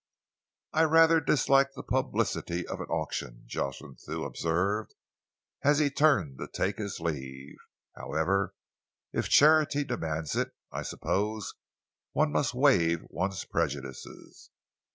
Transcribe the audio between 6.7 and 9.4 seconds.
his leave. "However, if